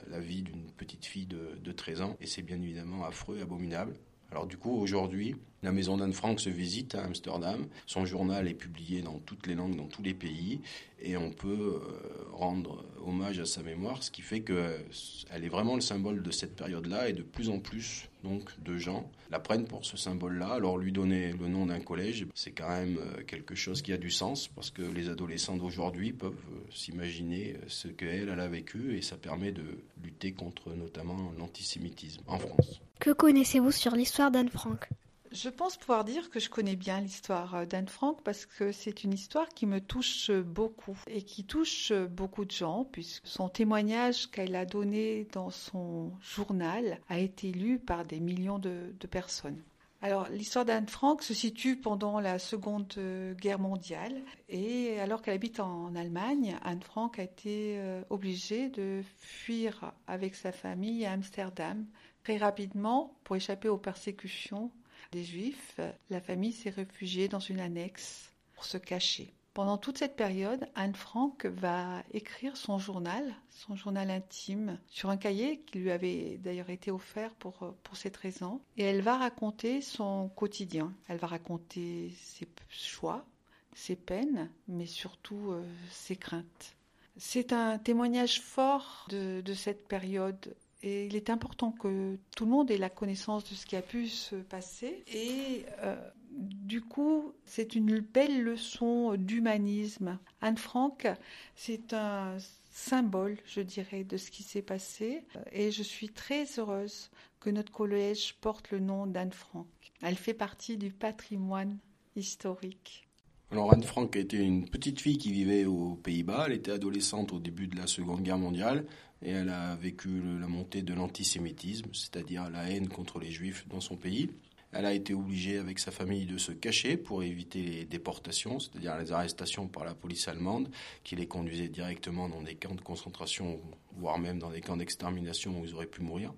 la, 0.10 0.20
vie 0.20 0.42
d'une 0.42 0.66
petite 0.78 1.06
fille 1.06 1.26
de, 1.26 1.58
de 1.64 1.72
13 1.72 2.02
ans. 2.02 2.18
Et 2.20 2.28
c'est 2.28 2.42
bien 2.42 2.62
évidemment 2.62 3.06
affreux, 3.06 3.40
abominable. 3.42 3.94
Alors 4.32 4.48
du 4.48 4.58
coup, 4.58 4.76
aujourd'hui, 4.78 5.36
la 5.66 5.72
maison 5.72 5.98
d'Anne 5.98 6.14
Frank 6.14 6.40
se 6.40 6.50
visite 6.50 6.94
à 6.94 7.04
Amsterdam. 7.04 7.66
Son 7.88 8.06
journal 8.06 8.48
est 8.48 8.54
publié 8.54 9.02
dans 9.02 9.18
toutes 9.26 9.48
les 9.48 9.56
langues, 9.56 9.76
dans 9.76 9.88
tous 9.88 10.04
les 10.04 10.14
pays, 10.14 10.62
et 11.02 11.18
on 11.18 11.32
peut 11.32 11.82
euh, 11.82 12.24
rendre 12.34 12.86
hommage 13.04 13.40
à 13.40 13.48
sa 13.48 13.64
mémoire, 13.64 14.04
ce 14.04 14.12
qui 14.12 14.22
fait 14.22 14.42
qu'elle 14.42 15.44
est 15.44 15.50
vraiment 15.50 15.74
le 15.74 15.82
symbole 15.82 16.22
de 16.22 16.30
cette 16.30 16.56
période-là, 16.56 17.10
et 17.10 17.14
de 17.14 17.24
plus 17.24 17.50
en 17.50 17.60
plus 17.60 18.08
donc 18.24 18.52
de 18.64 18.78
gens 18.78 19.10
la 19.32 19.40
prennent 19.40 19.66
pour 19.66 19.86
ce 19.86 19.98
symbole-là. 19.98 20.50
Alors 20.50 20.78
lui 20.78 20.92
donner 20.92 21.34
le 21.34 21.48
nom 21.48 21.66
d'un 21.66 21.80
collège, 21.80 22.28
c'est 22.36 22.52
quand 22.52 22.70
même 22.70 23.00
euh, 23.00 23.24
quelque 23.24 23.56
chose 23.56 23.82
qui 23.82 23.92
a 23.92 23.98
du 23.98 24.12
sens, 24.12 24.48
parce 24.48 24.70
que 24.70 24.84
les 24.84 25.10
adolescents 25.10 25.58
d'aujourd'hui 25.58 26.14
peuvent 26.14 26.34
euh, 26.52 26.60
s'imaginer 26.72 27.56
ce 27.68 27.88
qu'elle, 27.88 28.30
elle 28.30 28.40
a 28.40 28.48
vécu, 28.48 28.96
et 28.96 29.02
ça 29.02 29.18
permet 29.18 29.52
de 29.52 29.66
lutter 30.04 30.32
contre 30.32 30.76
notamment 30.76 31.34
l'antisémitisme 31.40 32.22
en 32.28 32.38
France. 32.38 32.82
Que 33.00 33.10
connaissez-vous 33.10 33.72
sur 33.72 33.96
l'histoire 33.96 34.30
d'Anne 34.30 34.50
Frank 34.50 34.88
je 35.36 35.50
pense 35.50 35.76
pouvoir 35.76 36.06
dire 36.06 36.30
que 36.30 36.40
je 36.40 36.50
connais 36.50 36.78
bien 36.78 37.02
l'histoire 37.02 37.56
euh, 37.56 37.66
d'Anne 37.66 37.90
Frank 37.90 38.22
parce 38.24 38.46
que 38.46 38.72
c'est 38.72 39.04
une 39.04 39.14
histoire 39.14 39.50
qui 39.50 39.66
me 39.66 39.82
touche 39.82 40.32
beaucoup 40.32 40.98
et 41.08 41.22
qui 41.22 41.44
touche 41.44 41.92
beaucoup 41.92 42.46
de 42.46 42.52
gens 42.52 42.86
puisque 42.90 43.28
son 43.28 43.50
témoignage 43.50 44.28
qu'elle 44.32 44.56
a 44.56 44.66
donné 44.66 45.28
dans 45.34 45.50
son 45.50 46.14
journal 46.22 47.00
a 47.10 47.20
été 47.20 47.52
lu 47.52 47.80
par 47.80 48.06
des 48.06 48.20
millions 48.20 48.60
de, 48.60 48.94
personnes. 49.12 49.62
Alors, 50.02 50.28
l'histoire 50.30 50.66
d'Anne 50.66 50.88
Frank 50.88 51.22
se 51.22 51.34
situe 51.34 51.76
pendant 51.76 52.20
la 52.20 52.40
Seconde 52.40 52.94
Guerre 53.40 53.60
mondiale 53.60 54.16
et 54.50 55.00
alors 55.00 55.22
qu'elle 55.22 55.36
habite 55.36 55.60
en 55.60 55.96
Allemagne, 55.96 56.58
Anne 56.64 56.82
Frank 56.82 57.20
a 57.20 57.24
été 57.24 57.78
euh, 57.78 58.02
obligée 58.10 58.70
de 58.70 59.02
fuir 59.18 59.94
avec 60.08 60.36
sa 60.36 60.52
famille 60.52 61.06
à 61.06 61.12
Amsterdam 61.12 61.86
très 62.24 62.38
rapidement 62.38 63.16
pour 63.24 63.36
échapper 63.36 63.70
aux 63.70 63.78
persécutions 63.78 64.72
des 65.12 65.24
Juifs, 65.24 65.80
la 66.10 66.22
famille 66.22 66.54
s'est 66.54 66.70
réfugiée 66.70 67.28
dans 67.28 67.40
une 67.40 67.60
annexe 67.60 68.32
pour 68.54 68.66
se 68.66 68.78
cacher. 68.78 69.34
Pendant 69.56 69.78
toute 69.78 69.98
cette 69.98 70.18
période, 70.18 70.68
Anne 70.76 70.96
Frank 70.96 71.46
va 71.46 72.04
écrire 72.12 72.58
son 72.58 72.78
journal, 72.78 73.24
son 73.50 73.78
journal 73.78 74.12
intime, 74.12 74.78
sur 74.88 75.10
un 75.10 75.16
cahier 75.16 75.62
qui 75.62 75.80
lui 75.80 75.92
avait 75.92 76.38
d'ailleurs 76.40 76.70
été 76.70 76.92
offert 76.92 77.34
pour, 77.36 77.74
pour 77.84 77.96
ses 77.96 78.12
13 78.12 78.44
ans. 78.44 78.62
Et 78.76 78.84
elle 78.84 79.02
va 79.02 79.18
raconter 79.18 79.80
son 79.80 80.28
quotidien. 80.28 80.94
Elle 81.08 81.20
va 81.20 81.28
raconter 81.28 82.12
ses 82.22 82.50
choix, 82.68 83.26
ses 83.74 83.96
peines, 83.96 84.50
mais 84.68 84.88
surtout 84.88 85.52
euh, 85.52 85.64
ses 85.90 86.18
craintes. 86.18 86.76
C'est 87.16 87.54
un 87.54 87.78
témoignage 87.78 88.42
fort 88.42 89.08
de, 89.10 89.40
de 89.40 89.54
cette 89.54 89.88
période 89.88 90.54
et 90.84 91.06
il 91.06 91.16
est 91.16 91.30
important 91.30 91.72
que 91.72 92.18
tout 92.36 92.46
le 92.46 92.52
monde 92.52 92.70
ait 92.70 92.78
la 92.78 92.90
connaissance 92.90 93.50
de 93.50 93.56
ce 93.56 93.66
qui 93.66 93.76
a 93.76 93.82
pu 93.82 94.08
se 94.08 94.36
passer. 94.36 95.04
Et 95.08 95.66
euh, 95.80 95.96
du 96.32 96.82
coup, 96.82 97.34
c'est 97.46 97.76
une 97.76 98.00
belle 98.00 98.44
leçon 98.44 99.16
d'humanisme. 99.16 100.20
Anne 100.42 100.58
Frank, 100.58 101.08
c'est 101.56 101.94
un 101.94 102.38
symbole, 102.70 103.38
je 103.46 103.62
dirais, 103.62 104.04
de 104.04 104.18
ce 104.18 104.30
qui 104.30 104.44
s'est 104.44 104.62
passé. 104.62 105.24
Et 105.52 105.72
je 105.72 105.82
suis 105.82 106.10
très 106.10 106.46
heureuse 106.60 107.10
que 107.40 107.50
notre 107.50 107.72
collège 107.72 108.36
porte 108.42 108.72
le 108.72 108.80
nom 108.80 109.08
d'Anne 109.08 109.32
Frank. 109.32 109.68
Elle 110.02 110.16
fait 110.16 110.34
partie 110.34 110.78
du 110.78 110.92
patrimoine 110.92 111.78
historique. 112.16 113.08
Alors 113.52 113.72
Anne 113.72 113.84
Frank 113.84 114.16
était 114.16 114.44
une 114.44 114.68
petite 114.68 115.00
fille 115.00 115.18
qui 115.18 115.32
vivait 115.32 115.66
aux 115.66 115.96
Pays-Bas. 115.96 116.46
Elle 116.48 116.54
était 116.54 116.72
adolescente 116.72 117.32
au 117.32 117.40
début 117.40 117.68
de 117.68 117.78
la 117.78 117.88
Seconde 117.88 118.22
Guerre 118.22 118.40
mondiale 118.40 118.86
et 119.26 119.32
elle 119.32 119.50
a 119.50 119.76
vécu 119.76 120.22
la 120.40 120.48
montée 120.48 120.84
de 120.84 120.94
l'antisémitisme, 120.94 121.90
c'est-à-dire 121.94 122.50
la 122.52 122.70
haine 122.70 122.88
contre 122.88 123.20
les 123.20 123.32
juifs 123.32 123.68
dans 123.68 123.82
son 123.82 123.98
pays. 123.98 124.30
Elle 124.72 124.86
a 124.86 124.94
été 124.94 125.14
obligée 125.14 125.58
avec 125.58 125.80
sa 125.80 125.90
famille 125.90 126.26
de 126.26 126.38
se 126.38 126.52
cacher 126.52 126.96
pour 126.96 127.24
éviter 127.24 127.64
les 127.64 127.86
déportations, 127.86 128.60
c'est-à-dire 128.60 128.98
les 128.98 129.12
arrestations 129.12 129.68
par 129.68 129.84
la 129.84 129.96
police 129.96 130.28
allemande 130.28 130.70
qui 131.04 131.16
les 131.16 131.28
conduisait 131.28 131.70
directement 131.70 132.30
dans 132.30 132.44
des 132.44 132.56
camps 132.56 132.76
de 132.76 132.82
concentration, 132.82 133.60
voire 133.94 134.20
même 134.20 134.38
dans 134.38 134.52
des 134.52 134.62
camps 134.62 134.78
d'extermination 134.78 135.60
où 135.60 135.66
ils 135.66 135.74
auraient 135.74 135.88
pu 135.88 136.02
mourir. 136.02 136.34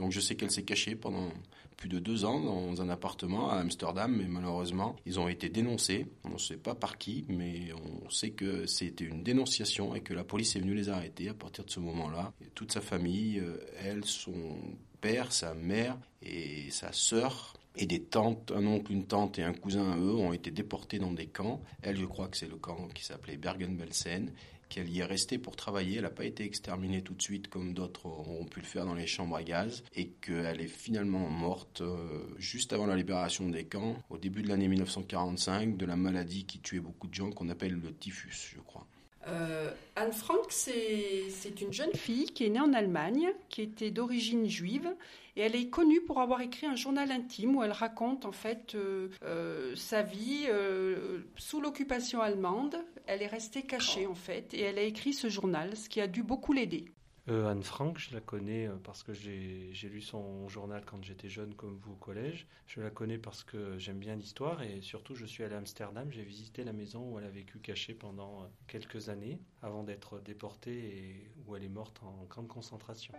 Donc 0.00 0.12
je 0.12 0.20
sais 0.20 0.34
qu'elle 0.34 0.50
s'est 0.50 0.64
cachée 0.64 0.96
pendant 0.96 1.28
plus 1.76 1.90
de 1.90 1.98
deux 1.98 2.24
ans 2.24 2.40
dans 2.40 2.80
un 2.80 2.88
appartement 2.88 3.50
à 3.50 3.56
Amsterdam, 3.56 4.14
mais 4.16 4.28
malheureusement, 4.28 4.96
ils 5.04 5.20
ont 5.20 5.28
été 5.28 5.50
dénoncés. 5.50 6.06
On 6.24 6.30
ne 6.30 6.38
sait 6.38 6.56
pas 6.56 6.74
par 6.74 6.96
qui, 6.96 7.26
mais 7.28 7.68
on 7.74 8.08
sait 8.08 8.30
que 8.30 8.66
c'était 8.66 9.04
une 9.04 9.22
dénonciation 9.22 9.94
et 9.94 10.00
que 10.00 10.14
la 10.14 10.24
police 10.24 10.56
est 10.56 10.60
venue 10.60 10.74
les 10.74 10.88
arrêter 10.88 11.28
à 11.28 11.34
partir 11.34 11.66
de 11.66 11.70
ce 11.70 11.80
moment-là. 11.80 12.32
Toute 12.54 12.72
sa 12.72 12.80
famille, 12.80 13.40
euh, 13.40 13.58
elle, 13.78 14.04
son 14.06 14.56
père, 15.02 15.32
sa 15.32 15.52
mère 15.52 15.98
et 16.22 16.70
sa 16.70 16.92
sœur 16.92 17.54
et 17.76 17.86
des 17.86 18.02
tantes, 18.02 18.52
un 18.56 18.66
oncle, 18.66 18.92
une 18.92 19.06
tante 19.06 19.38
et 19.38 19.42
un 19.42 19.52
cousin, 19.52 19.98
eux, 19.98 20.14
ont 20.14 20.32
été 20.32 20.50
déportés 20.50 20.98
dans 20.98 21.12
des 21.12 21.26
camps. 21.26 21.60
Elle, 21.82 21.98
je 21.98 22.06
crois 22.06 22.28
que 22.28 22.38
c'est 22.38 22.48
le 22.48 22.56
camp 22.56 22.88
qui 22.94 23.04
s'appelait 23.04 23.36
Bergen-Belsen 23.36 24.32
qu'elle 24.70 24.88
y 24.88 25.00
est 25.00 25.04
restée 25.04 25.36
pour 25.36 25.56
travailler. 25.56 25.96
Elle 25.96 26.04
n'a 26.04 26.10
pas 26.10 26.24
été 26.24 26.44
exterminée 26.44 27.02
tout 27.02 27.12
de 27.12 27.20
suite 27.20 27.48
comme 27.48 27.74
d'autres 27.74 28.06
ont 28.06 28.46
pu 28.46 28.60
le 28.60 28.66
faire 28.66 28.86
dans 28.86 28.94
les 28.94 29.06
chambres 29.06 29.36
à 29.36 29.42
gaz 29.42 29.82
et 29.94 30.08
qu'elle 30.22 30.62
est 30.62 30.68
finalement 30.68 31.28
morte 31.28 31.82
euh, 31.82 32.22
juste 32.38 32.72
avant 32.72 32.86
la 32.86 32.96
libération 32.96 33.48
des 33.48 33.64
camps, 33.64 33.96
au 34.08 34.16
début 34.16 34.42
de 34.42 34.48
l'année 34.48 34.68
1945, 34.68 35.76
de 35.76 35.86
la 35.86 35.96
maladie 35.96 36.46
qui 36.46 36.60
tuait 36.60 36.80
beaucoup 36.80 37.08
de 37.08 37.14
gens 37.14 37.30
qu'on 37.30 37.50
appelle 37.50 37.74
le 37.74 37.92
typhus, 37.92 38.54
je 38.54 38.60
crois. 38.60 38.86
Euh, 39.30 39.70
Anne 39.96 40.12
Frank, 40.12 40.46
c'est 40.50 41.60
une 41.60 41.72
jeune 41.72 41.92
fille 41.94 42.26
qui 42.26 42.44
est 42.46 42.48
née 42.48 42.60
en 42.60 42.72
Allemagne, 42.72 43.32
qui 43.48 43.62
était 43.62 43.90
d'origine 43.90 44.48
juive, 44.48 44.94
et 45.36 45.42
elle 45.42 45.54
est 45.54 45.68
connue 45.68 46.00
pour 46.00 46.20
avoir 46.20 46.40
écrit 46.40 46.66
un 46.66 46.76
journal 46.76 47.10
intime 47.10 47.56
où 47.56 47.62
elle 47.62 47.72
raconte 47.72 48.24
en 48.24 48.32
fait 48.32 48.74
euh, 48.74 49.08
euh, 49.22 49.74
sa 49.76 50.02
vie 50.02 50.46
sous 51.36 51.60
l'occupation 51.60 52.20
allemande. 52.20 52.76
Elle 53.06 53.22
est 53.22 53.26
restée 53.26 53.62
cachée 53.62 54.06
en 54.06 54.14
fait, 54.14 54.54
et 54.54 54.60
elle 54.60 54.78
a 54.78 54.82
écrit 54.82 55.12
ce 55.12 55.28
journal, 55.28 55.76
ce 55.76 55.88
qui 55.88 56.00
a 56.00 56.06
dû 56.06 56.22
beaucoup 56.22 56.52
l'aider. 56.52 56.86
Anne 57.30 57.62
Frank, 57.62 57.96
je 57.96 58.12
la 58.12 58.20
connais 58.20 58.68
parce 58.82 59.04
que 59.04 59.12
j'ai 59.12 59.88
lu 59.88 60.00
son 60.00 60.48
journal 60.48 60.82
quand 60.84 61.02
j'étais 61.04 61.28
jeune 61.28 61.54
comme 61.54 61.76
vous 61.76 61.92
au 61.92 61.96
collège. 61.96 62.48
Je 62.66 62.80
la 62.80 62.90
connais 62.90 63.18
parce 63.18 63.44
que 63.44 63.78
j'aime 63.78 64.00
bien 64.00 64.16
l'histoire 64.16 64.62
et 64.62 64.80
surtout 64.80 65.14
je 65.14 65.26
suis 65.26 65.44
allé 65.44 65.54
à 65.54 65.58
Amsterdam, 65.58 66.10
j'ai 66.10 66.24
visité 66.24 66.64
la 66.64 66.72
maison 66.72 67.08
où 67.08 67.18
elle 67.18 67.26
a 67.26 67.30
vécu 67.30 67.60
cachée 67.60 67.94
pendant 67.94 68.50
quelques 68.66 69.10
années 69.10 69.40
avant 69.62 69.84
d'être 69.84 70.18
déportée 70.18 70.72
et 70.72 71.30
où 71.46 71.54
elle 71.54 71.62
est 71.62 71.68
morte 71.68 72.02
en 72.02 72.24
grande 72.28 72.48
concentration. 72.48 73.14